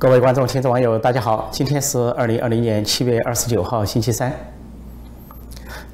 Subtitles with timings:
[0.00, 1.46] 各位观众、听众、网友，大家好！
[1.52, 4.32] 今天是二零二零年七月二十九号，星期三。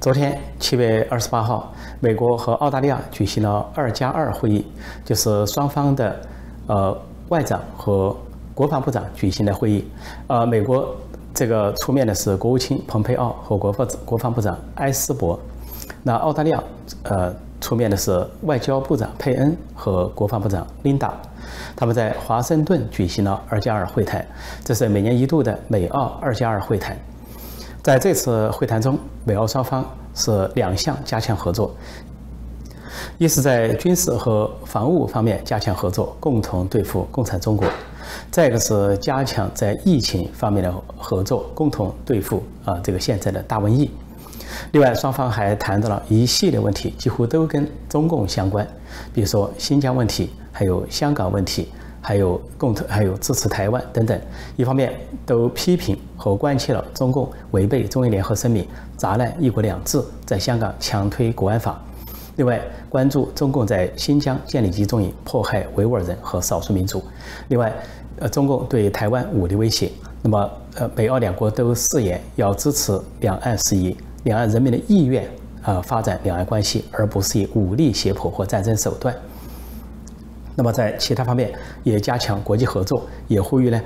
[0.00, 4.64] 昨天七月二十八号，美国和澳大利亚举行了“二加二”会议，
[5.04, 6.20] 就是双方的
[6.68, 6.96] 呃
[7.30, 8.16] 外长和
[8.54, 9.84] 国防部长举行的会议。
[10.28, 10.94] 呃，美国
[11.34, 15.36] 这个出面的是国务卿蓬佩奥和国防国防部长埃斯珀，
[16.04, 16.62] 那澳大利亚
[17.02, 21.12] 呃出面的是外交部长佩恩和国防部长琳达。
[21.74, 24.26] 他们在华盛顿举行了“二加二”会谈，
[24.64, 26.96] 这是每年一度的美澳“二加二”会谈。
[27.82, 29.84] 在这次会谈中，美澳双方
[30.14, 31.72] 是两项加强合作：
[33.16, 37.68] 一是在军事和防务方面加强合作，共同对付共产中国；
[38.30, 43.88] 再一个是加强在疫情方面的合作，共同对付啊这个现在的大瘟疫。
[44.72, 48.66] 另外，双方还谈到了一系列问题，几乎都跟中共相关，
[49.14, 50.30] 比如说新疆问题。
[50.56, 51.68] 还有香港问题，
[52.00, 54.18] 还有共同，还有支持台湾等等，
[54.56, 54.90] 一方面
[55.26, 61.74] 都批评和关切了中共违背中英联合声明、砸烂一国两制，在香港强推国安法；
[62.36, 67.00] 另外关注中共在新疆建立集中营，迫害维吾尔人和少数民族；
[67.48, 67.70] 另外，
[68.20, 69.90] 呃，中共对台湾武力威胁。
[70.22, 75.28] 那么，呃，美澳两国都誓言要支持两岸事宜、两岸人民的意愿
[75.60, 79.14] 啊，发展两岸关系，而不是以武力胁迫或战争手段。
[80.56, 81.52] 那么在其他方面
[81.84, 83.80] 也加强国际合作，也呼吁呢，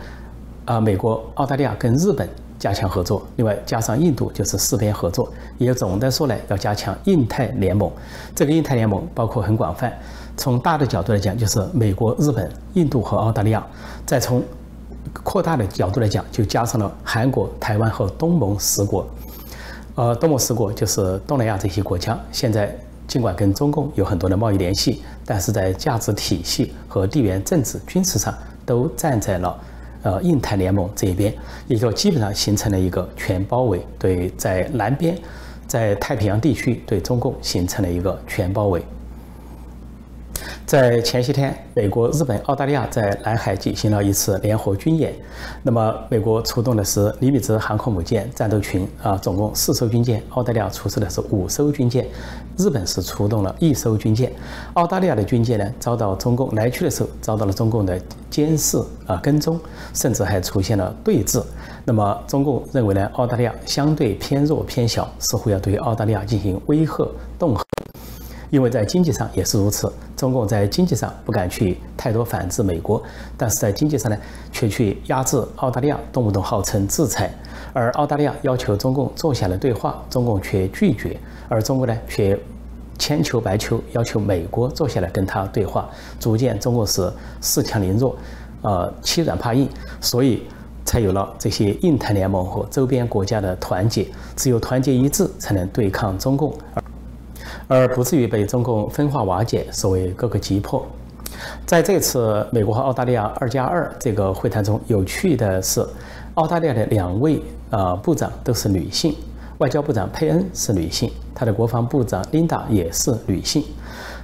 [0.65, 2.29] 啊，美国、澳大利亚跟日本
[2.61, 7.91] 加强合作，另外加上印度就是四边合作，也总的说呢要加强印太联盟。
[8.37, 9.93] 这个印太联盟包括很广泛，
[10.37, 13.67] 从大的角度来讲就是美国、日本、印度和澳大利亚，
[14.07, 14.41] 再从
[15.25, 19.05] 扩大的角度来讲就加上了韩国、台湾和东盟十国。
[19.97, 22.73] 呃，东盟十国就是东南亚这些国家，现在。
[23.11, 28.33] 尽管跟中共有很多的贸易联系，但是在价值体系和地缘政治、军事上
[28.65, 29.61] 都站在了
[30.05, 31.35] 呃印太联盟这一边，
[31.67, 35.19] 也就基本上形成了一个全包围，对在南边，
[35.67, 38.81] 在太平洋地区对中共形成了一个全包围。
[40.71, 45.13] 在前些天，美国、日本、澳大利亚在南海进行了一次联合军演。
[45.65, 52.05] 那么，美国出动的是尼米兹航空母舰战斗群啊，总共四艘军舰；澳大利亚出示的是五艘军舰；
[52.57, 54.33] 日本是出动了一艘军舰。
[54.75, 58.01] 澳大利亚的军舰呢，遭到中共来去的时候遭到了中共的
[58.31, 59.59] 监视啊跟踪，
[59.93, 61.43] 甚至还出现了对峙。
[61.85, 67.11] 那么，中共认为呢，澳大利亚相对偏弱偏小，似乎要对澳大利亚进行威吓
[67.41, 67.61] 恫吓。
[68.51, 73.03] 因为在经济上也是如此，中共在经济上不敢去太多反制美国，
[73.37, 74.19] 但是在经济上呢，
[74.53, 77.33] 却去压制澳大利亚，动不动号称制裁，
[77.73, 81.17] 而澳大利亚要求中共坐下来对话，中共却拒绝，
[81.49, 82.39] 而中国呢，却
[82.99, 85.89] 千求百求，要求美国坐下来跟他对话，
[86.19, 88.17] 逐渐中国是恃强凌弱，
[88.63, 89.69] 呃，欺软怕硬，
[90.01, 90.43] 所以
[90.85, 96.53] 才有了这些印太联盟和周边国家的团结，只有团结一致，才能对抗中共。
[96.75, 96.83] 而
[97.71, 100.85] 而不至于被中共分化瓦解，所谓各个击破。
[101.65, 105.87] 在这次美国和澳大利亚“二加二”这个会谈中，有趣的是，
[106.35, 109.15] 澳大利亚的两位呃部长都是女性，
[109.59, 113.63] 外交部长佩恩是女性，他的国防部长琳达也是女性。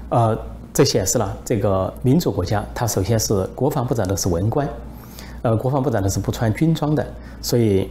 [0.08, 0.36] 呃，
[0.74, 4.68] 这显示了这个民主国家，它首先是国防部长都是文官，
[5.42, 7.06] 呃，国防部长都是不穿军装的，
[7.40, 7.88] 所以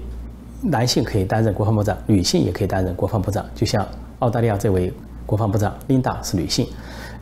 [0.61, 3.87] 男性可以担任国防部长，女性也可以担任国防部长，就像
[4.19, 4.91] 澳大利亚这位。
[5.25, 6.68] 国防部长琳达是女性，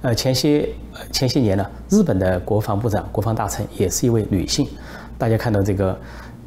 [0.02, 0.70] 呃，前些
[1.12, 4.68] 前些年呢，日本的国防部长、国防大臣也是一位女性。
[5.18, 5.98] 大家看到这个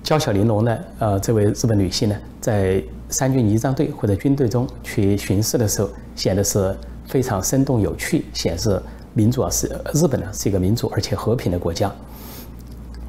[0.03, 8.81] 娇小玲珑的呃这位日本女性呢，在三军仪仗队或者军队中去巡视的时候，显得是非常生动有趣，显示
[9.15, 11.91] 民主啊是日本呢是一个民主而且和平的国家。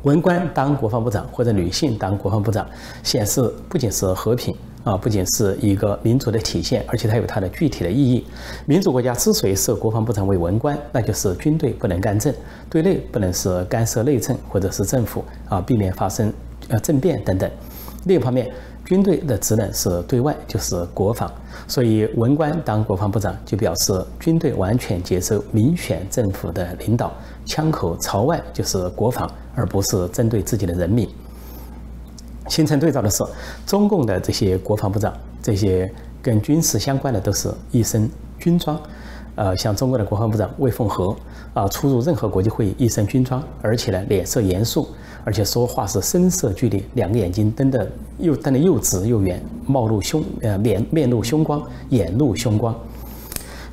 [0.03, 2.65] 文官当国防部长或者女性当国防部长，
[3.03, 4.55] 显示不仅是和平。
[4.87, 8.25] 啊，不仅是一个民主的体现，而且它有它的具体的意义。
[8.65, 12.33] 民主国家之所以设国防部长为文官，那就是军队不能干政，
[12.69, 16.31] 对内不能是干涉内政或者是政府啊，避免发生
[16.69, 17.51] 呃政变等等。
[18.05, 18.49] 另一方面，
[18.85, 21.29] 军队的职能是对外，就是国防。
[21.67, 27.11] 所以文官当国防部长，就表示军队完全接受民选政府的领导，
[27.45, 31.05] 枪口朝外就是国防，而不是针对自己的人民。
[32.47, 33.23] 形成对照的是，
[33.65, 35.91] 中共的这些国防部长，这些
[36.21, 38.09] 跟军事相关的都是一身
[38.39, 38.79] 军装，
[39.35, 41.15] 呃，像中国的国防部长魏凤和
[41.53, 44.87] 啊，出入任何国际会议一身军装，而且呢脸色严肃，
[45.23, 52.73] 而且说话是声色俱厉，两个眼睛瞪得又瞪得又直又圆，貌露凶呃面面露凶光，眼露凶光。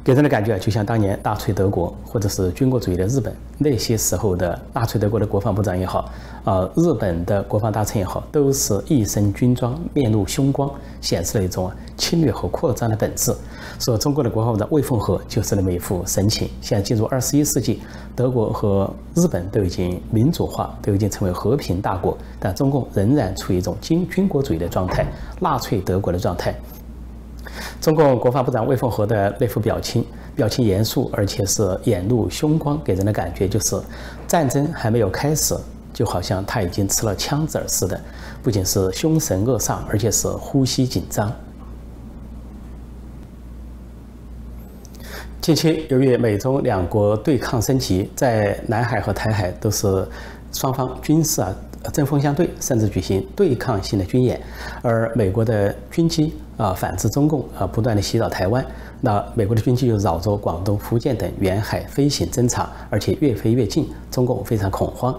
[0.04, 6.10] 给人的感觉就像当年纳粹德国或者是军国主义的日本那些时候的纳粹德国的国防部长也好，
[6.44, 10.70] 啊，日本的国防大臣也好，都是一身军装，面露凶光，
[11.00, 13.34] 显示了一种侵略和扩张的本质。
[13.78, 16.50] 说中国的国防部长魏凤和就是那么一副神情。
[16.60, 17.80] 现在进入二十一世纪，
[18.14, 25.06] 德国和日本都已经民主化，都已经成为和平大国，但中共仍然处于一种军军国主义的状态，
[25.40, 26.54] 纳粹德国的状态。
[27.80, 30.04] 中共国防部长魏凤和的那副表情，
[30.34, 33.80] 表情严肃，而且是眼露凶光，给人的感觉就是
[34.26, 35.56] 战争还没有开始，
[35.92, 38.00] 就好像他已经吃了枪子儿似的。
[38.42, 41.32] 不仅是凶神恶煞，而且是呼吸紧张。
[45.40, 50.06] 近期，由于美中两国对抗升级，在南海和台海都是
[50.52, 51.54] 双方军事啊。
[51.92, 54.40] 针锋相对，甚至举行对抗性的军演，
[54.80, 58.64] 而美国的军机啊反制中共啊，不断的袭扰台湾。
[59.00, 65.14] 那美国的军机又绕着广东、福建等沿海飞行侦察，而且越飞越近，中共非常恐慌。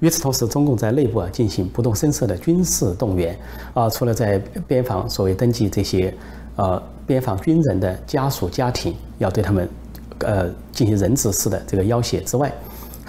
[0.00, 3.36] 与此同时，中共在内部啊进行不动声色的军事动员
[3.74, 6.12] 啊，除了在边防所谓登记这些
[6.56, 9.68] 呃边防军人的家属家庭，要对他们
[10.20, 12.52] 呃进行人质式的这个要挟之外。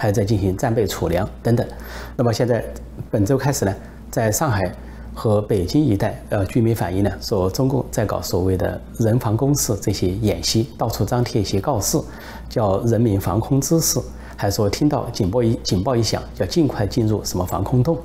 [0.00, 1.66] 还在进行战备储粮等等。
[2.14, 2.64] 那么现在
[3.10, 3.74] 本周开始呢，
[4.12, 4.72] 在上海
[5.18, 12.00] 和北京一带，呃，居民反映呢，说中共在搞所谓的人防工事这些演习，到处张贴一些告示，
[12.48, 13.98] 叫人民防空知识，
[14.36, 17.98] 还说听到警报一警报一响，要尽快进入什么防空洞，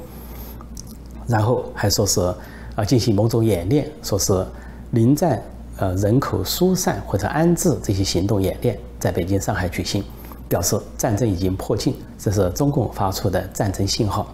[1.27, 2.19] 然后还说是
[2.74, 4.44] 啊进行某种演练，说是
[4.89, 5.39] 临战
[5.77, 10.04] 呃人口疏散或者安置这些行动演练，在北京、上海举行。
[10.50, 14.27] 表示战争已经迫近，这是中共发出的战争信号。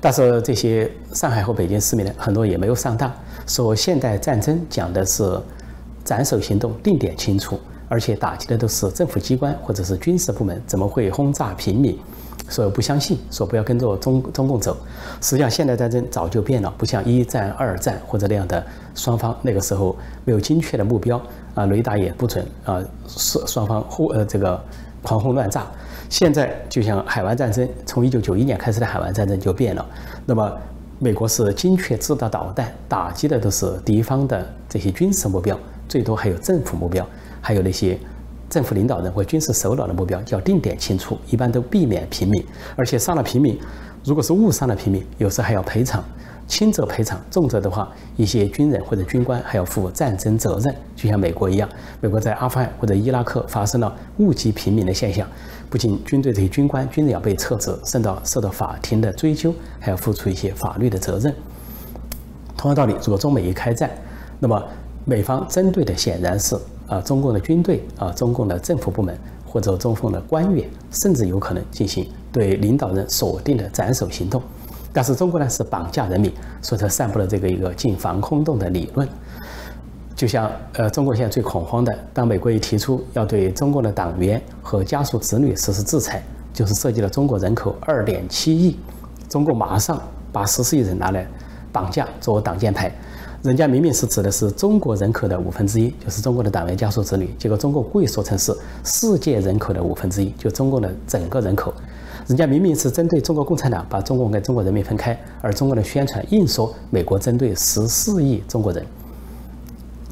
[0.00, 3.12] 但是这些上海和北京市民呢，很多也没有上当，
[3.46, 5.40] 说现代战争讲的是
[6.04, 7.58] 斩首行动，定点清楚，
[7.88, 11.98] 而且打击的都是政府机关或者是军事部门，怎么会轰炸平民？
[12.48, 14.76] 说不相信，说不要跟着中中共走。
[15.20, 18.64] 实际上，现代战争早就变了，不像一战、二战或者那样的
[18.94, 21.20] 双方那个时候没有精确的目标
[21.54, 24.60] 啊，雷达也不准啊，是双方互呃这个。
[25.00, 25.64] 狂轰乱炸，
[26.08, 29.84] 现在就像海湾战争，从一九九一年开始的海湾战争就变了。
[30.24, 30.58] 那么，
[30.98, 37.06] 美国是精确制导导弹，打击的都是敌方的这些军事目标，最多还有政府目标，
[37.40, 37.98] 还有那些
[38.48, 42.42] 政府领导人或军事首脑的目标，叫定点清除，一般都避免平民，
[42.74, 43.58] 而且伤了平民，
[44.02, 46.02] 如果是误伤了平民，有时还要赔偿。
[46.48, 51.68] 轻则赔偿，重则的话，一些军人或者军官还要负战争责任，就像美国一样。
[52.00, 55.28] 美国在阿富汗或者伊拉克发生了误击平民的现象，
[55.68, 61.32] 不仅军队这些军官、军人要被撤职，甚至受到法庭的追究，还要付出一些法律的责任。
[62.56, 63.90] 同样道理，如果中美一开战，
[64.40, 64.60] 那么
[65.04, 66.56] 美方针对的显然是
[66.86, 69.16] 啊中共的军队啊中共的政府部门
[69.46, 74.42] 或者中共的官员，甚至有可能进行对领导人锁定的斩首行动。
[74.98, 76.28] 但是中国呢是绑架人民，
[76.60, 79.08] 所以才散布了这个一个进防空洞的理论。
[80.16, 86.20] 就像呃，中国现在最恐慌的，当美国一提出要对中共的党员和家属子女实施制裁，
[86.52, 88.76] 就是涉及了中国人口二点七亿，
[89.28, 90.02] 中共马上
[90.32, 91.24] 把十四亿人拿来
[91.70, 92.92] 绑架做挡箭牌。
[93.44, 98.52] 人家明明是指的是中国人口的五分之一，就是中国的党员家属子女，结果中国故意说成是
[98.82, 101.72] 世界人口的五分之一，就中共的整个人口。
[102.28, 108.84] 人家明明是针对中国共产党，把中国跟中国人民分开，而中国的宣传硬说美国针对十四亿中国人。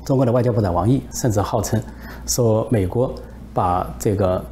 [0.03, 1.79] 中国的外交部长王毅甚至号称
[2.27, 3.15] 说美国
[3.53, 4.43] 把这个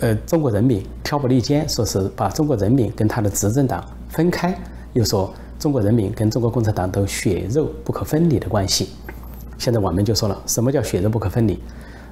[0.00, 4.58] 呃中国人民挑拨离间，说是把中国人民跟他的执政党分开，
[4.92, 8.88] 又说中国人民跟中国共产党都血肉不可分离的关系。
[9.56, 11.60] 现在网民就说了，什么叫血肉不可分离？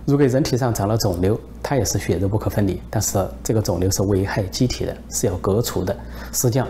[0.07, 5.95] 如果人体上长了肿瘤，它也是血肉不可分离，但是这个肿瘤是危害机体的，是要割除的。
[6.33, 6.69] 实际上，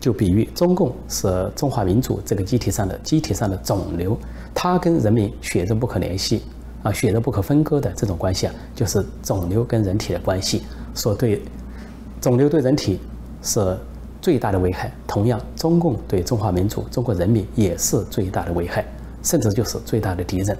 [0.00, 4.18] 就比喻中共是中华民族这个机体上的机体上的肿瘤，
[4.52, 6.42] 它跟人民血肉不可联系
[6.82, 10.64] 啊，血肉不可分割的这种关系啊，就是肿瘤跟人体的关系。
[10.92, 11.40] 所对
[12.20, 12.98] 肿瘤对人体
[13.42, 13.78] 是
[14.20, 18.84] 最大的危害，同样，中共对中华民族、中国人民也是最大的危害，
[19.22, 20.58] 甚至就是最大的敌人。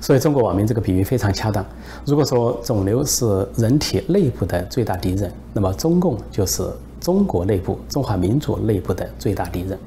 [0.00, 1.64] 所以，中国网民这个比喻非常恰当。
[2.04, 6.62] 如果说肿瘤是人体内部的最大敌人，那么中共就是
[7.00, 9.78] 中国内部、中华民族内部的最大敌人。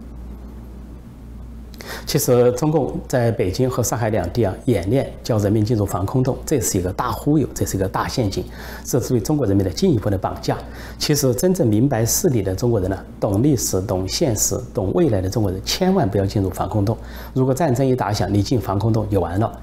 [2.06, 8.44] 其实，中共在北京和上海两地啊演练，叫人民进入防空洞，这是一个大忽悠，这是一个大陷阱，
[8.84, 10.58] 这是对中国人民的进一步的绑架。
[10.98, 16.98] 其实，真正明白事理的中国人呢，懂历史、懂现实、懂未来的中国人，千万不要进入防空洞。
[17.34, 19.62] 如果战争一打响，你进防空洞就完了。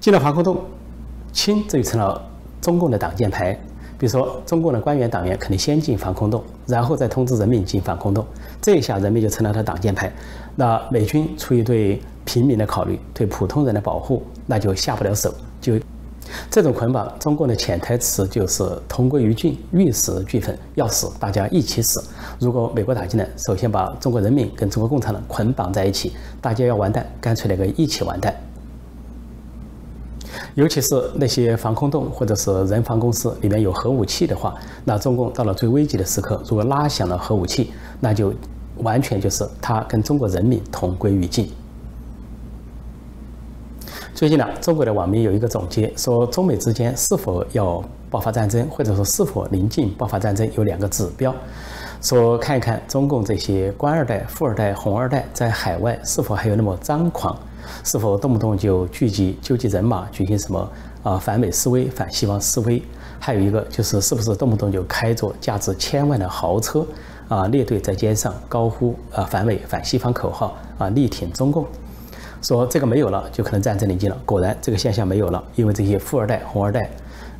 [0.00, 0.58] 进了防空洞，
[1.32, 2.20] 清这就成了
[2.60, 3.58] 中共的挡箭牌。
[3.98, 8.22] 比如说，中共的官员党员肯定先进防空洞，然后再通知人民进防空洞，
[8.60, 10.12] 这一下人民就成了他挡箭牌。
[10.54, 15.34] 那美军出于对平民的考虑，对普通人的保护，那就下不了手。
[15.62, 15.80] 就
[16.50, 22.04] 这种捆绑，中共的潜台词就是同归于尽，玉石俱焚，要死大家一起死。
[22.38, 26.12] 如果美国打进来，首先把中国人民跟中国共产党捆绑在一起，
[26.42, 28.34] 大家要完蛋，干脆来个一起完蛋。
[30.56, 34.54] 尤其是那些防空洞或者是人防公司里面有核武器的话，
[34.86, 37.70] 那中共到了最危急的时刻，如果拉响了核武器，
[38.00, 38.32] 那就
[38.78, 41.50] 完全就是他跟中国人民同归于尽。
[44.14, 51.34] 最近呢，中国的网民有一个总结，说中美之间是否要爆发战争，或者说是否临近爆发战争，有两个指标，
[52.00, 57.38] 说看一看中共这些官二代、富二代、红二代在海外是否还有那么张狂。
[57.84, 60.70] 是否动不动就聚集纠集人马举行什么
[61.02, 62.82] 啊反美示威、反西方示威？
[63.18, 66.86] 还有一个就是是不是动不动就开着价值千万的豪车
[67.28, 71.66] 啊列队在街上高呼啊反美、反西方口号啊力挺中共？
[72.42, 74.16] 说这个没有了，就可能战争临近了。
[74.24, 76.90] 果然这个现象没有了，因为这些富二代、红二代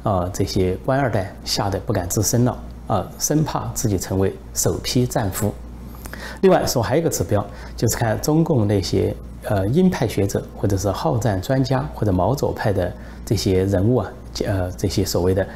[0.03, 5.55] 啊这些官二代吓得不敢吱声了啊，生怕自己成为首批战俘。
[6.43, 7.45] 另外说还有一个指标，
[7.77, 9.15] 就是看中共那些。
[9.49, 12.93] 呃，鹰派学者或者是好战专家或者毛左派的
[13.25, 14.13] 这些人物啊，
[14.45, 15.47] 呃，这些所谓的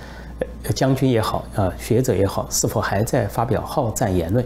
[0.72, 4.44] 将军也好，啊，学者也好，是否还在发表好战言论？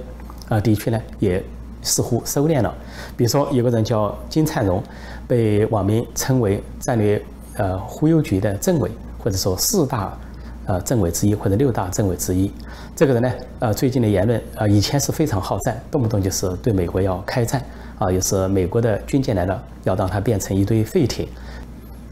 [0.49, 1.45] 啊，的确呢，也
[1.83, 2.75] 似乎收敛了。
[3.19, 4.83] 比如说，有个人叫金灿荣，
[5.29, 7.23] 被网民称为战略
[7.59, 8.91] 呃忽悠局的政委，
[9.23, 10.17] 或者说四大
[10.65, 12.51] 呃政委之一，或者六大政委之一。
[12.97, 17.63] 这个人呢，呃，最近的言论啊，以前是非常好战，动不动就是对美国要开战。
[17.97, 21.29] 啊，也是美国的军舰来了，要让它变成一堆废铁，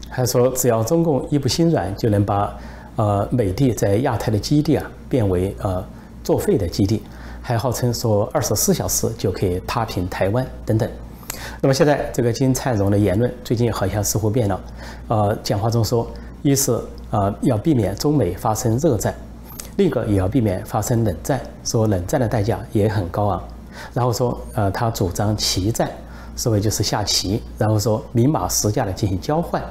[0.09, 2.57] 还说只要中共一不心软，就能把
[2.95, 5.83] 呃美帝在亚太的基地啊变为呃
[6.23, 7.03] 作废的基地，
[7.41, 10.89] 还号称说二十四小时就可以踏平台湾等等。
[11.59, 14.61] 那么现在这个金灿荣的言论最近好像似乎变了，
[15.09, 16.09] 呃，讲话中说，
[16.43, 16.79] 一是
[17.11, 19.13] 呃要避免中美发生热战，
[19.77, 23.41] 另一个也要避免发生冷战，说冷战的代价也很高昂。
[23.93, 25.89] 然后说，呃，他主张棋战，
[26.35, 27.41] 所谓就是下棋。
[27.57, 29.61] 然后说明码实价的进行交换，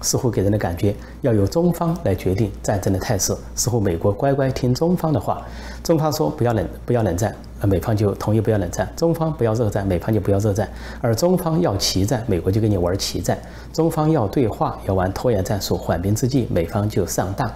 [0.00, 3.36] 似乎给人的感觉要由中方来决定战争的态势。
[3.54, 5.46] 似乎美国乖乖听中方的话，
[5.82, 10.68] 中方说不要冷不要冷战，呃，美方就同意不要冷战；中方不要热战，美方就不要热战。
[11.00, 13.36] 而中方要棋战，美国就跟你玩棋战；
[13.72, 17.50] 中方要对话，要玩拖延战术、缓兵之计，美方就上当。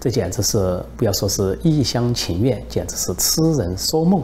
[0.00, 4.22] 这简直是不要说是一厢情愿，简直是痴人说梦。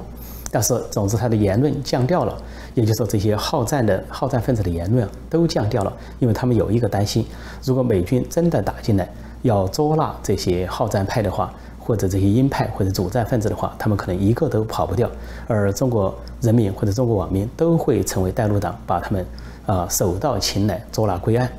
[0.51, 2.35] 但是，总之，他的言论降调了，
[2.77, 7.25] 也就是说，这些好战的好战分子的言论都降调了，因为他们有一个担心：
[7.65, 9.09] 如果美军真的打进来，
[9.41, 15.11] 要捉拿这些好战派的话，或者这些鹰派或者主战分子的话，他们可能一个都跑不掉，
[15.49, 19.25] 而中国人民或者中国网民都会成为带路党，把他们
[19.65, 21.51] 啊手到擒来，捉拿归案。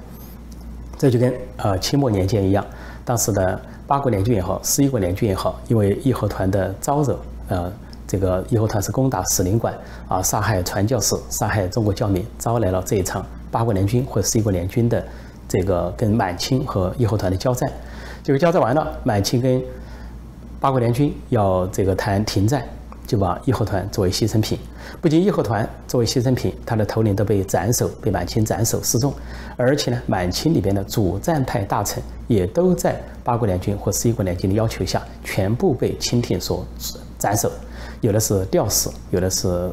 [1.00, 2.64] 这就跟呃清末年间一样，
[3.04, 7.74] 当时的八国联军也好，十一国联军也好，因为义和团的招惹，呃。
[8.08, 15.06] 这个义和团是攻打使领馆啊，杀害传教士，杀害中国教民，招来了这一场八国联军或者十一国联军的
[15.48, 17.70] 这个跟满清和义和团的交战。
[18.24, 19.62] 结果交战完了，满清跟
[20.60, 22.64] 八国联军要这个谈停战，
[23.06, 24.58] 就把义和团作为牺牲品。
[25.02, 29.14] 不仅义和团作为牺牲品，他的头领都被斩首，被满清斩首示众。
[29.58, 36.66] 而且呢，满清里边的主战派大臣也都在八国联军或十一国联军的要求下，全部被清廷所
[37.20, 37.52] 斩首。
[38.02, 39.70] 有的是吊死，有的是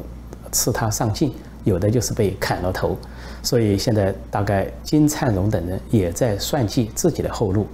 [0.51, 2.97] 刺他上镜，有的就是被砍了头。
[3.43, 7.67] 所以现在大概金灿荣等人也在算计自己的后路。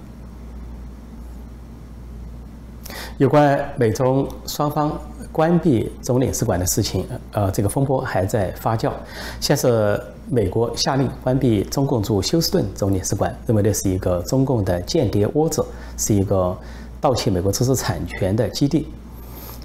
[3.18, 4.98] 有关美中双方
[5.30, 8.92] 关闭总领事馆的事情，呃，这个风波还在发酵。
[9.40, 15.64] 先是美国下令关闭中共驻休斯顿总领事馆，认为这是一个中共的间谍窝子，
[15.96, 16.56] 是一个
[17.00, 18.88] 盗窃美国知识产权的基地。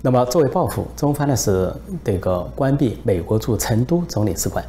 [0.04, 1.74] 那么，作为报复，中方呢是
[2.04, 4.64] 这个关闭美国驻成都总领事馆。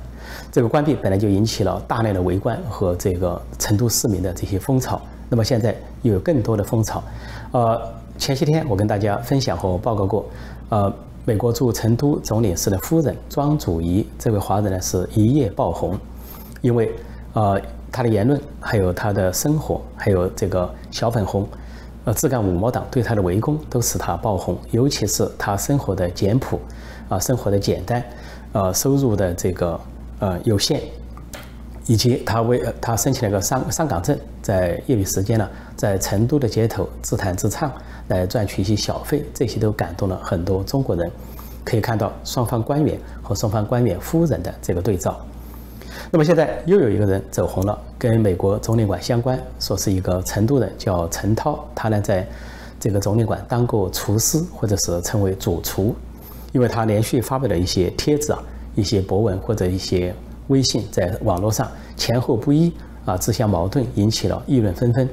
[0.50, 5.00] 这个关闭本来就引起了大量的围观和这个成都市民的这些风潮。
[5.28, 7.02] 那么现在又有更多的风潮。
[7.52, 7.80] 呃，
[8.16, 10.24] 前些天我跟大家分享和报告过，
[10.70, 10.92] 呃，
[11.26, 15.98] 美国驻成都总领事的夫人庄祖仪这位华人呢是一夜爆红，
[16.62, 16.90] 因为
[17.34, 17.60] 呃
[17.92, 21.46] 他的言论，还有他的生活，还有这个小粉红。
[22.08, 26.58] 呃，自干五毛党对他的围攻都使他爆红，尤其是他生活的简朴，
[27.06, 28.02] 啊，生活的简单，
[28.52, 29.78] 呃，收入的这个
[30.18, 30.80] 呃有限，
[31.86, 35.46] 以及他为他申请了个上上岗证，在业余时间呢，
[35.76, 37.70] 在成都的街头自弹自唱，
[38.06, 41.12] 来赚取一些小费，这些都感动了很多中国人。
[41.62, 45.20] 可以看到双方官员和双方官员夫人的这个对照。
[46.10, 52.26] 那么现在又有一个人走红了，跟美国总领馆相关，说是一个成都人，叫陈涛，他呢在
[52.80, 55.94] 这个总领馆当过厨师，或者是称为主厨，
[56.52, 58.42] 因为他连续发表了一些帖子啊、
[58.74, 60.14] 一些博文或者一些
[60.48, 62.72] 微信，在网络上前后不一
[63.04, 65.08] 啊，自相矛盾，引起了议论纷纷。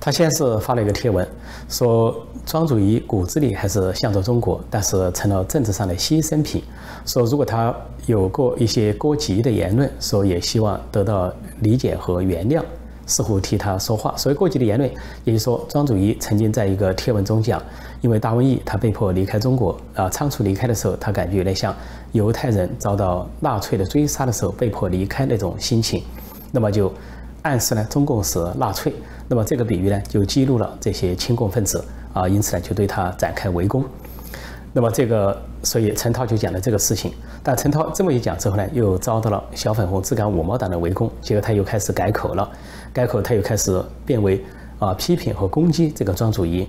[0.00, 1.26] 他先是发了一个贴文，
[1.68, 6.64] 说庄主仪骨子里还是向着中国，但是成了政治上的牺牲品。
[7.06, 7.74] 说如果他
[8.06, 12.62] 有过一些过激的言论，说也希望得到理解和原谅，
[13.06, 14.14] 似乎替他说话。
[14.16, 14.88] 所谓过激的言论，
[15.24, 17.60] 也就是说庄主仪曾经在一个贴文中讲，
[18.00, 21.74] 因为大瘟疫他被迫离开中国啊，仓促离开的时候，他感觉有点像
[22.12, 26.02] 犹太人遭到纳粹的追杀的时候被迫离开那种心情，
[26.52, 26.92] 那么就
[27.42, 28.92] 暗示呢中共是纳粹。
[29.28, 33.84] 那么这个比喻呢，就激怒了这些亲共分子啊，因此呢，就对他展开围攻。
[34.72, 37.12] 那么这个，所以陈涛就讲了这个事情。
[37.42, 42.48] 但陈涛这么一讲之后呢，又遭到了小粉红自干五毛党的围攻，结果他又开始改口了，
[42.92, 44.44] 改口他又开始变为
[44.78, 46.68] 啊批评和攻击这个庄主仪。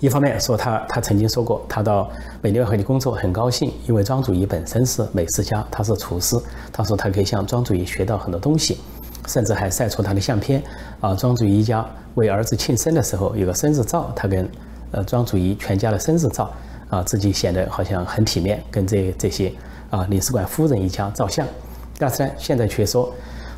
[0.00, 2.10] 一方面说他他曾经说过，他到
[2.42, 6.36] 美联合的工作很高兴，因为庄主仪本身是美食家，他是厨师，
[6.72, 8.78] 他说他可以向庄主仪学到很多东西。
[9.26, 10.62] 甚至还晒出他的相片，
[11.00, 14.48] 啊，庄主一家为儿子庆生的时候有个生日照，他跟
[14.92, 16.48] 呃庄主仪全家的生日照，
[16.90, 19.52] 啊，自己显得好像很体面，跟这这些
[19.90, 21.46] 啊领事馆夫人一家照相。
[21.98, 23.12] 但是呢，现在却说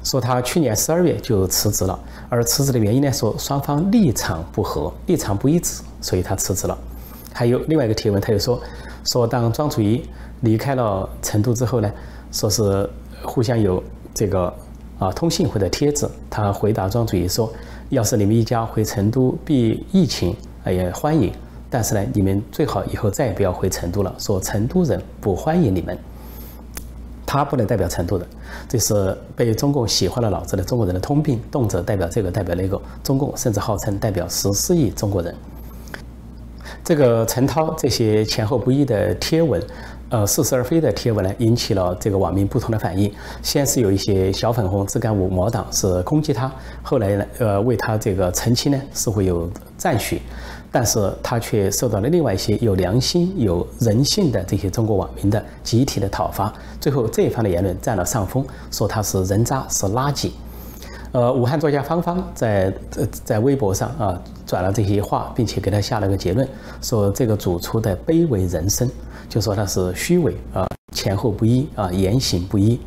[0.04, 6.76] 说他去年十二月就辞职了，而辞职的原因呢，说双方立场不合，立场不一致，所以他辞职了。
[7.32, 8.61] 还有另外一个贴文，他又说
[9.04, 10.04] 说当庄主仪
[10.40, 11.92] 离开了成都之后呢，
[12.32, 12.88] 说是
[13.23, 13.82] 互相有
[14.14, 14.52] 这个。
[14.99, 17.49] 啊，通信或者帖子，他回答庄主仪说
[17.88, 21.32] ：“要是你们一家回成都避疫情，哎也欢迎。
[21.70, 24.14] 但是呢，你们最好以后再也不要回成都了。
[24.18, 25.96] 说成都人不欢迎你们。
[27.26, 28.26] 他不能代表成都人，
[28.68, 32.81] 这是被中共洗坏了脑子的中国人的通病，动辄代表这个代表那个。
[33.04, 35.35] 中共甚至号称代表十四亿中国人。
[36.83, 39.62] 这个陈涛这些前后不一的贴文。”
[40.11, 43.12] 呃，似是而非的贴文呢，引起了这个网民不同的反应。
[43.42, 46.50] 先是有一些小粉红、自干五毛党是攻击他，
[46.83, 50.22] 后来呢，呃，为他这个澄清呢，似乎有赞许，
[50.70, 56.52] 但是他却受到了另外一些有良心、有人性的这些中国网民的集体的讨伐。
[56.81, 60.31] 最后这一方的言论占了上风，说他是人渣，是垃圾。
[61.12, 62.72] 呃，武汉作家方方在
[63.24, 66.46] 在微博上啊转了这些话，并且给他下了个结论，
[66.83, 68.88] 说这个主厨的卑微人生。
[69.28, 72.81] 就说他是虚伪啊，前后不一啊，言行不一。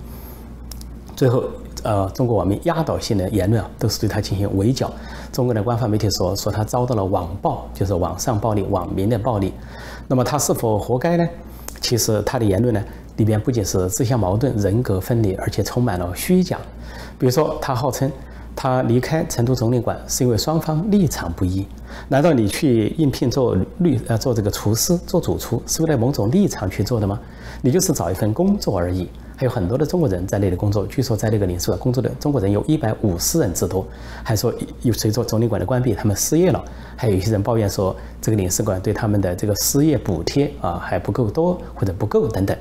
[1.15, 1.43] 最后，
[1.83, 4.91] 呃，中国网民压倒性的言论啊，都是对他进行围剿。
[5.31, 9.53] 中国的官方媒体说，说他遭到了网暴，就是网上暴力、网民的暴力。
[10.07, 11.27] 那么他是否活该呢？
[11.79, 12.83] 其实他的言论呢，
[13.17, 16.57] 里边不仅是自相矛盾、人格分裂，而且充满了虚假。
[17.17, 18.11] 比如说，他号称。
[18.55, 21.65] 他离开成都总领馆是因为双方立场不一。
[22.07, 27.19] 难道你去应聘做律呃做这个厨师做主厨是为了某种立场去做的吗？
[27.61, 29.09] 你就是找一份工作而已。
[29.35, 33.85] 还有很多的中国人在那里工作，据说在那个领事馆工作的中国人有一百五十人之多。
[34.23, 36.63] 还说有随着总领馆的关闭，他们失业了。
[36.95, 42.55] 还有一些人抱怨说，这个领事馆对他们的这个失业补贴啊还不够多或者不够等等。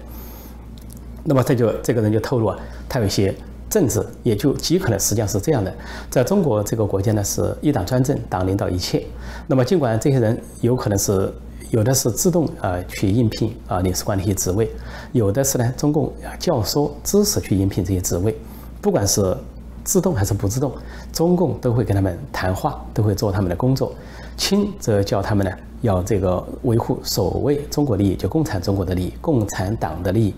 [1.23, 3.35] 那么这就这个人就透露啊，他有些。
[3.71, 5.73] 政治也就极可能实际上是这样的，
[6.11, 9.07] 在中国这个国家呢，是一党专政，党领导一切。
[9.47, 11.33] 那么尽管这些人有可能是
[11.71, 14.69] 有的是自动啊去应聘啊领事馆的一些职位，
[15.13, 18.37] 有的是呢中共教唆支持去应聘这些职位，
[18.83, 19.37] 不管是
[19.85, 20.73] 自动还是不自动，
[21.13, 23.95] 中共都会跟他们谈话，都会做他们的工作。
[24.37, 25.53] 轻则叫他们呢
[25.83, 30.35] 要这个维护所谓中国利益，就共产中国的利益，共产党的利益；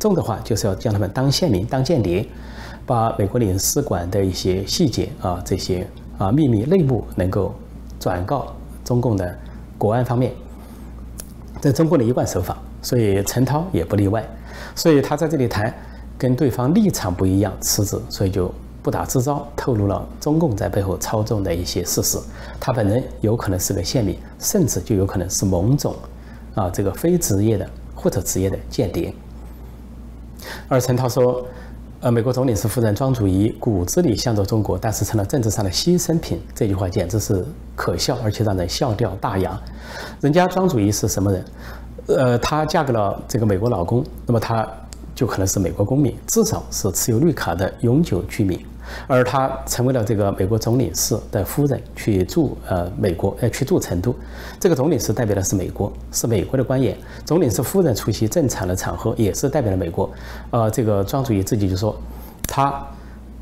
[0.00, 2.26] 重的话就是要将他们当县民、当间谍。
[2.84, 5.86] 把美国领事馆的一些细节啊，这些
[6.18, 7.54] 啊秘密内幕能够
[8.00, 8.52] 转告
[8.84, 9.38] 中共的
[9.78, 10.32] 国安方面，
[11.60, 14.24] 这中共的一贯手法，所以陈涛也不例外。
[14.74, 15.72] 所以他在这里谈
[16.18, 22.18] 跟对方立场不一样，辞职，所以就不打自招，透露了中共在背后操纵的一些事实。
[22.58, 25.94] 他本人有可能是个县民，甚至就有可能是某种
[26.54, 29.14] 啊这个非职业的或者职业的间谍。
[30.68, 31.46] 而陈涛说。
[32.02, 36.40] 呃，美国总领事夫人庄主仪骨子里向着中国，但是成了政治上的牺牲品。
[36.52, 39.56] 这句话简直是可笑，而且让人笑掉大牙。
[40.20, 41.44] 人家庄主仪是什么人？
[42.08, 44.68] 呃，她嫁给了这个美国老公，那么她
[45.14, 48.58] 就可能是美国公民，至少是持有绿卡的永久居民。
[49.06, 54.14] 而他成为了这个美国总领事的夫人去驻呃美国呃去驻成都，
[54.60, 56.96] 这个总领事代表的是美国，是美国的官员。
[57.24, 60.10] 总领事夫人出席正常的场合也是代表了美国。
[60.50, 61.96] 呃，这个庄主义自己就说，
[62.46, 62.86] 他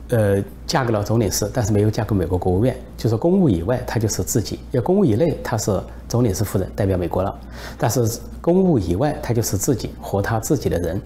[0.09, 7.39] 呃嫁给了总领事，但是没有嫁给美国国务院，就是公务以外他就是自己，要公务以内他是总领事夫人代表美国了，
[7.79, 11.01] 但是公务以外他就是自己和他自己的人。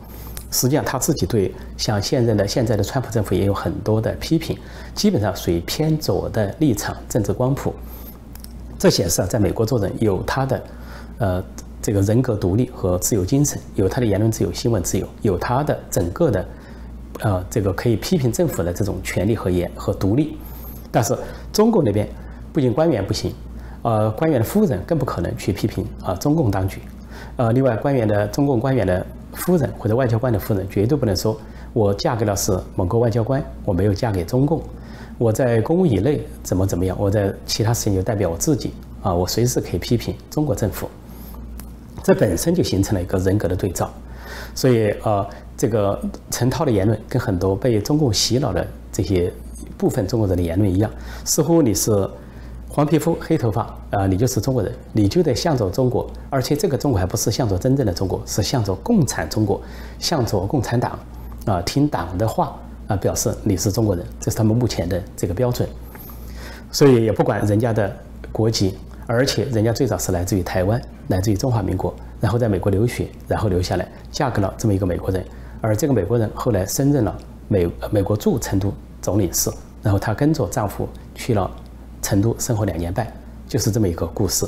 [0.54, 4.56] 实际上，他自己对像现任的现在的川普政府也有很多的批评，
[4.94, 7.74] 基本上属于偏左的立场、政治光谱。
[8.78, 10.62] 这显示啊，在美国做人有他的，
[11.18, 11.44] 呃，
[11.82, 16.46] 这个人格独立和自由精神，有他的言论自由、新闻自由，有他的整个的，
[17.18, 20.38] 呃，这个可以批评政府的这种权利和言和独立。
[20.92, 21.18] 但是
[21.52, 22.08] 中共那边
[22.52, 23.34] 不仅官员不行，
[23.82, 26.80] 呃，官员的夫人更不可能去批评啊中共当局，
[27.38, 29.04] 呃，另外官员的中共官员的。
[29.34, 31.36] 夫人或者外交官的夫人绝对不能说，
[31.72, 34.62] 我嫁给了是某个外交官，我没有嫁给中共。
[35.18, 40.88] 我在公务以内怎么怎么样，我在其他事情就代表我自己啊，我随时可以批评中国政府。
[42.02, 43.92] 这本身就形成了一个人格的对照。
[44.54, 49.32] 所以呃，这个陈涛的言论跟很多被中共洗脑的这些
[49.76, 50.90] 部分中国人的言论一样，
[51.24, 51.90] 似乎你是。
[52.74, 59.62] 黄皮肤黑头发啊，你就是中国人，你就得向着中国，而且这个中国还不是向着真正的中国，是向着共产中国，
[60.00, 60.98] 向着共产党
[61.46, 62.52] 啊，听党的话
[62.88, 65.68] 啊，表示你是中国人，这是他们目前的这个标准。
[66.72, 67.96] 所以也不管人家的
[68.32, 75.24] 国籍，而且人家最早是来自于台湾，来自于中华民国，然后在美国留学，然后留下来嫁给了这么一个美国人，
[75.60, 79.48] 而这个美国人后来升任了美美国驻成都总领事，
[79.80, 81.48] 然后她跟着丈夫去了。
[82.04, 83.10] 成都生活两年半，
[83.48, 84.46] 就是这么一个故事。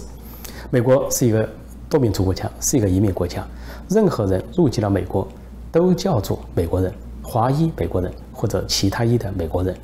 [0.69, 1.49] 美国是一个
[1.89, 3.43] 多民族国家，是一个移民国家。
[3.89, 5.27] 任何人入籍到美国，
[5.73, 6.93] 都叫做美国人，
[7.23, 9.75] 华裔美国人或者其他裔的美国人。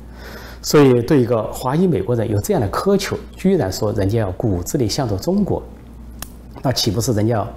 [0.61, 5.63] 所以，对一个华裔美国人有这样的苛求，居然说人家要骨子里向着中国，
[6.61, 7.47] 那岂不是人家要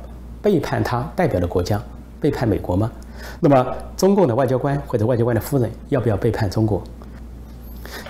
[0.40, 1.78] 背叛他代表的国家，
[2.18, 2.90] 背叛美国吗？
[3.38, 3.66] 那么，
[3.98, 6.82] 中共的外交官或者外交官的夫人要不要背叛中国？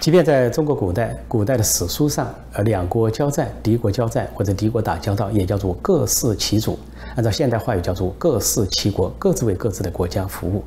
[0.01, 6.79] 即便在中国古代，古代的史书上，呃，两国交战、敌国交战或者敌国打交道，也叫做各司其主。
[7.17, 10.63] 按照现代话语，叫做各司其国，各自为各自的国家服务。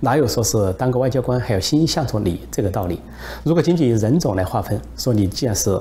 [0.00, 3.00] 哪有说是当个外交官还要心向着你这个道理？
[3.42, 5.80] 如果仅仅以人种来划分，说你既然是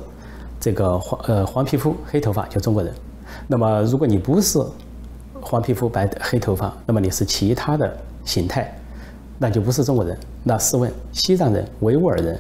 [0.60, 2.94] 这个黄呃黄皮肤黑头发就中国人，
[3.48, 4.60] 那么如果你不是
[5.40, 8.74] 黄皮肤白黑头发，那么你是其他的形态，
[9.38, 10.18] 那就不是中国人。
[10.44, 12.40] 那试问西藏人、维吾尔人？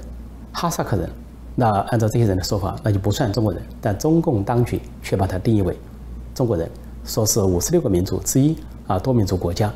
[0.53, 1.09] 哈萨克人，
[1.55, 3.61] 那按照这些人的说法，那就不算中国人。
[3.81, 5.77] 但中共当局却把它定义为
[6.33, 6.69] 中国人，
[7.03, 8.55] 说是五十六个民族之一
[8.87, 9.73] 啊，多民族国家。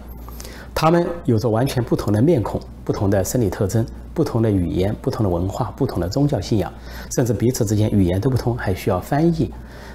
[0.73, 6.71] 他们有着完全不同的面孔、不同的生理特征、不同的语言、不同的文化、不同的宗教信仰，
[7.15, 9.51] 甚至彼此之间语言都不通，还需要翻译。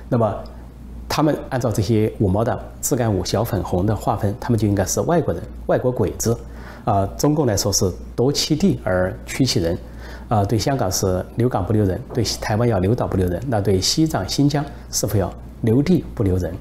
[0.08, 0.34] 那么，
[1.08, 6.36] 他们按照这些五毛党、自干五、小粉红的划分，他们就应该是外国人、外国鬼子
[6.84, 7.06] 啊。
[7.16, 9.78] 中共来说是夺其地而取其人。
[10.32, 16.54] 啊，对香港是留港不留人，对台湾要留岛不留人，那对西藏、新疆是否要留地不留人？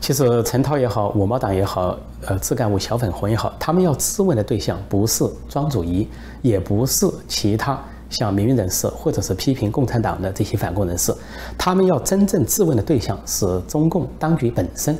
[0.00, 6.08] 其实陈涛也好，五毛党也好，呃，自干五小粉红也好，他们要质问的对象不是庄主仪，
[6.42, 11.14] 也不是其他像民运人士或者是批评共产党的这些反共人士，
[11.56, 14.98] 他们要真正质问的对象是中共当局本身，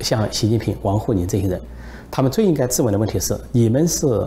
[0.00, 1.60] 像习近平、王沪宁这些人，
[2.10, 4.26] 他们最应该质问的问题是：你们是？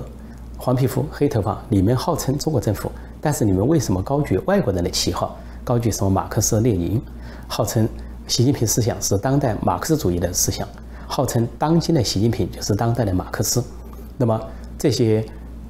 [0.63, 7.02] 黄皮肤黑头发，你们号称中国政府，但是你们为什么高举外国人的旗号，高举什么马克思列宁，
[7.49, 7.86] 号称
[8.30, 10.65] 习近平思想是当代马克思主义的思想，
[11.06, 13.62] 号称当今的习近平就是当代的马克思？
[14.17, 14.39] 那么
[14.80, 15.26] 这些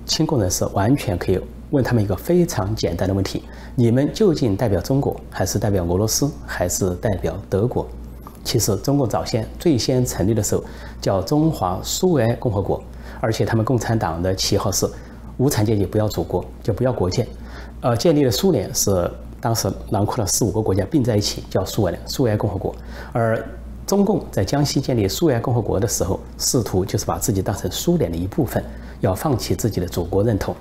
[0.05, 3.41] 亲共人士完全可以问他们一个非常简单的问题：
[3.73, 7.87] 你们究竟代表中国，还是代表俄罗斯，还是代表德国？
[8.43, 10.63] 其实中国早先最先成立的时候
[11.01, 12.81] 叫中华苏维埃共和国。
[13.19, 14.85] 而且他们共产党的旗号是
[15.37, 17.25] 无产阶级不要祖国，就不要国界。
[17.79, 22.75] 呃，建立的苏联是当时囊括了四五个国家并在一起，叫苏维埃苏维埃共和国。
[23.13, 23.41] 而
[23.87, 28.61] 中共在江西建立苏维埃共和国的时候，试图就是把自己当成苏联的一部分，
[28.99, 30.53] 要放弃自己的祖国认同。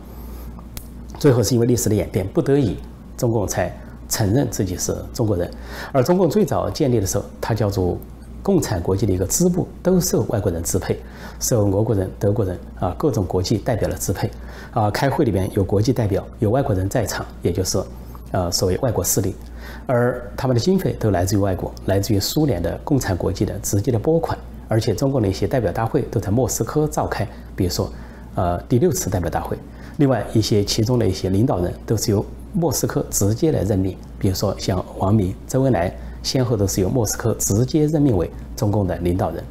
[1.18, 2.76] 最后是因为历史的演变，不得已，
[3.16, 3.76] 中共才
[4.12, 5.50] 承认自己是中国人。
[5.90, 7.98] 而中共最早建立的时候，它叫做。
[8.44, 10.98] 共产国际的一个支部都受外国人支配，
[11.38, 14.28] 受俄国人、德国人啊各种国际代表的支配，
[14.72, 17.80] 啊开会里边有国际代表，有外国人在场，也就是，
[18.32, 19.36] 呃所谓外国势力，
[19.86, 27.92] 而他们的经费都来自于外国，来自于苏联的共产国际的直接的拨款，而且中国的一些代表大会都在莫斯科召开，比如说，
[28.34, 29.56] 呃第六次代表大会，
[29.98, 39.42] 另外一些其中的一些领导人都是由莫斯科直接来任命，比如说像王明、周恩来，先后都是由莫斯科直接任命为中共的领导人。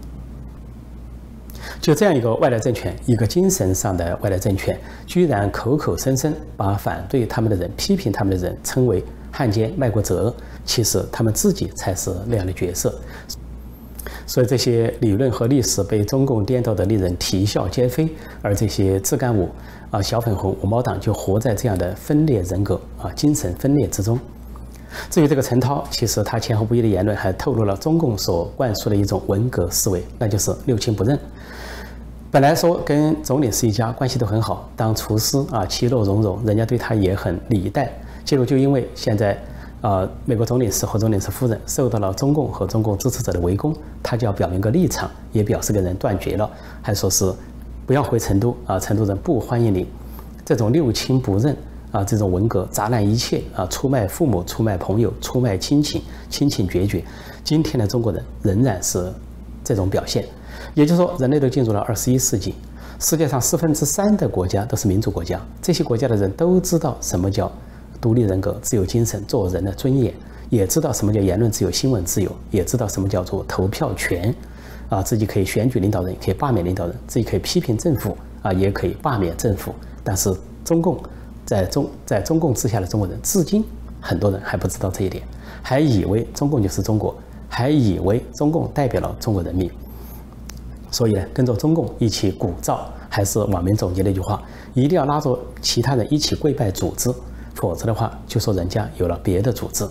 [1.79, 10.15] 就这样一个外来政权，一个精神上的外来政权，居然口口声声把反对他们的人、批评他们的人称为汉奸、卖国贼，
[10.63, 12.93] 其实他们自己才是那样的角色。
[14.31, 18.07] 所以这些理论和历史被中共颠倒的令人啼笑皆非，
[18.41, 19.49] 而这些自干五
[19.89, 24.17] 啊、小粉红、五毛党就活在这样的分裂人格啊、精神分裂之中。
[25.09, 31.19] 至于这个陈涛，其实他前后不一的言论还透露了中共所灌输的一种文革思维，那就是六亲不认。
[32.31, 37.91] 本来说跟总理是一家关系都很好，当厨师啊，其乐融融，人家对他也很礼待。
[38.23, 39.37] 结果就因为现在，
[39.81, 46.49] 呃，美国总领事和总领事夫人受到了中共和中共支持者的围攻，他就要表明个立场，也表示跟人断绝了，
[46.83, 47.33] 还说是
[47.87, 49.87] 不要回成都啊，成都人不欢迎你。
[50.45, 51.55] 这种六亲不认
[51.91, 57.03] 啊，这种文革砸烂一切啊，出卖父母、出卖朋友、出卖亲情，亲情决绝。
[57.43, 59.11] 今天的中国人仍然是
[59.63, 60.23] 这种表现。
[60.75, 62.53] 也就是说，人类都进入了二十一世纪，
[62.99, 67.51] 世界上四分之三的国家都是民主国家，这些国家的人都知道什么叫
[68.01, 70.11] 独立人格、自由精神、做人的尊严，
[70.49, 74.33] 也知道什么叫言论自由、新闻自由，也知道什么叫做投票权，
[74.89, 79.73] 啊，自己可以选举领导人，可以罢免领导人，自己可以批评政府，啊，也可以罢免政府。
[80.03, 80.35] 但是
[80.65, 80.97] 中共
[81.45, 83.63] 在中在中共之下的中国人，至今
[84.01, 85.23] 很多人还不知道这一点，
[85.61, 87.15] 还以为中共就是中国，
[87.47, 89.69] 还以为中共代表了中国人民。
[90.89, 94.41] 所以呢，跟着中共一起鼓噪，还是网民总结的一句话：
[94.73, 97.09] 一定要拉着其他人一起跪拜组织，
[97.61, 99.87] 否则的话，就说人家有了别的组织。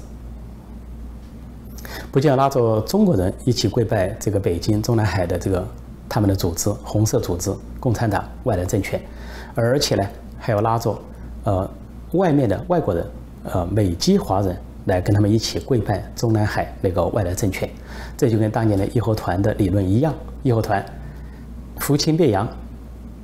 [2.10, 5.64] 不仅要拉着中国人一起跪拜这个北京、中南海的这个
[6.08, 9.00] 他们的组织——红色组织、共产党、外来政权，
[9.54, 10.04] 而且呢，
[10.36, 10.98] 还要拉着
[11.44, 11.70] 呃
[12.14, 13.06] 外面的外国人，
[13.44, 14.56] 呃美籍华人
[14.86, 17.70] 来跟他们一起跪拜中南海那个外来政权。
[18.16, 20.12] 这就跟当年的义和团的理论一样。
[20.42, 20.84] 义和团
[21.76, 22.48] 扶清灭洋，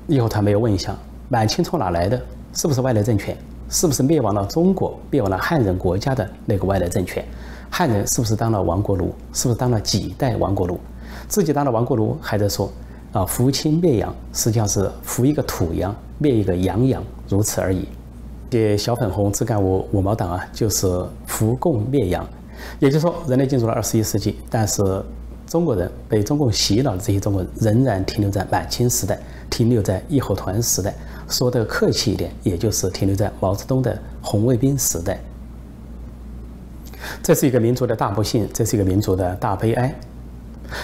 [0.06, 0.94] 义和团没有问一下
[1.28, 2.20] 满清从哪来的？
[2.52, 3.36] 是不是外来政权？
[3.68, 7.24] 是不是灭亡了中国、灭亡了汉人国家的那个外来政权？
[7.70, 9.12] 汉人是不是当了亡国奴？
[9.32, 10.78] 是不是当了几代亡国奴？
[11.28, 12.70] 自己当了亡国奴，还在说
[13.12, 17.88] 啊扶清灭洋，实际上是扶一个土洋，灭一个洋洋，如此而已。
[18.48, 22.26] 这小粉红、自干五、五毛党啊，就是扶共灭洋。
[22.78, 25.02] 也就是说，人类进入了二十一世纪，但是。
[25.46, 29.16] 中国人被中共洗脑的这些中国人，仍然停留在满清时代，
[29.48, 30.92] 停留在义和团时代，
[31.28, 35.20] 说的客气一点，也就是停留在毛泽东的红卫兵时代。
[37.22, 39.94] 这是一个民族的大不幸，这是一个民族的大悲哀。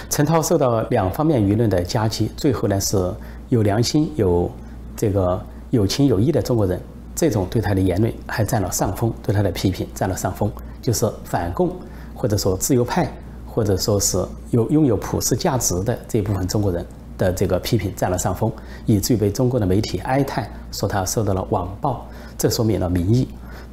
[0.09, 3.13] 陈涛受到两方面舆论的夹击，最后呢是
[3.49, 4.49] 有良心、有
[4.95, 6.79] 这个有情有义的中国人，
[7.15, 10.51] 这种对他的言论还占了上风，对他的批评占了上风，
[10.81, 11.71] 就是反共
[12.15, 13.11] 或者说自由派。
[13.45, 14.17] 或者说是
[14.49, 16.83] 有拥有普世价值的这部分中国人
[17.17, 18.51] 的这个批评占了上风，
[18.85, 22.05] 以至于被中国的媒体哀叹说他受到了网暴。
[22.37, 23.27] 这说明了民意，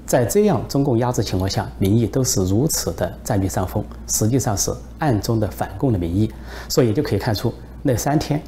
[0.06, 6.30] 在这样中共压制情况下，民意都是如此的占据上风，实际上是暗中的反共的民意。
[6.68, 8.40] 所以就可以看出，那三天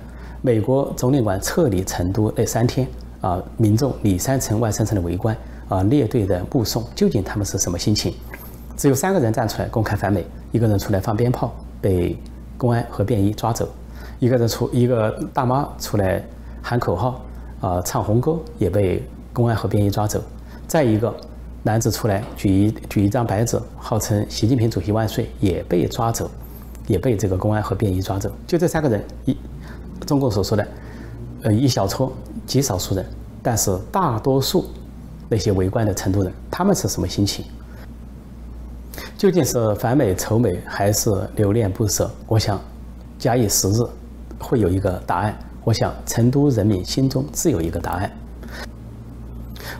[0.42, 2.87] 美国总领馆撤离成都那三天
[3.20, 5.37] 啊，民众里三层外三层的围观
[5.68, 8.14] 啊，列队的目送，究竟他们是什么心情？
[8.76, 12.16] 只有三个人站出来公开反美，一个人出来放鞭炮被
[12.57, 13.68] 公安和便衣抓走，
[14.22, 16.24] 一个人出一个大妈出来
[16.62, 17.20] 喊口号
[17.61, 20.22] 啊唱红歌也被公安和便衣抓走，
[20.68, 21.12] 再一个
[21.64, 26.30] 男子出来举一举一张白纸号称习近平主席万岁也被抓走，
[26.87, 28.30] 也被这个公安和便衣抓走。
[28.46, 29.37] 就这三个人一
[30.06, 30.68] 中共所说的
[31.42, 32.12] 呃一小撮
[32.46, 33.04] 极少数人，
[33.42, 34.66] 但是大多数
[35.28, 37.44] 那些围观的成都人他们是什么心情？
[39.18, 42.08] 究竟是反美仇美还是留恋不舍？
[42.28, 42.61] 我想，
[43.18, 43.82] 假以时日，
[44.42, 45.35] 会有一个答案。
[45.64, 48.11] 我想，成都人民心中自有一个答案。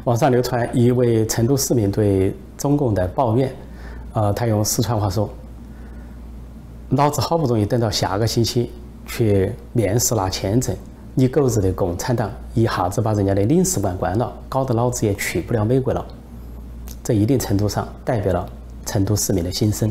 [0.05, 3.53] 网上流传一位成都市民对中共的抱怨，
[4.12, 5.29] 呃，他用四川话说
[6.90, 8.70] ：“老子好不容易等到下个星期
[9.05, 10.75] 去面试拿签证，
[11.14, 16.07] 你狗日的共产党一下子把人家的领事馆关了，搞得老子也去不了美国了。”
[17.05, 18.48] 这一定程度上代表了。
[18.85, 19.90] 成都市民的心声。